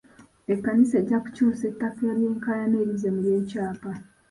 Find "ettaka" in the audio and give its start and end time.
1.71-2.05